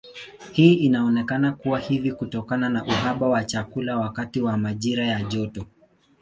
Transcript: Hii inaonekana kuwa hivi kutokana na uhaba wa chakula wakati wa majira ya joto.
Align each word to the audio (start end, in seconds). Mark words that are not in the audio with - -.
Hii 0.51 0.73
inaonekana 0.73 1.51
kuwa 1.51 1.79
hivi 1.79 2.11
kutokana 2.11 2.69
na 2.69 2.83
uhaba 2.85 3.29
wa 3.29 3.43
chakula 3.43 3.97
wakati 3.97 4.41
wa 4.41 4.57
majira 4.57 5.05
ya 5.05 5.21
joto. 5.23 5.65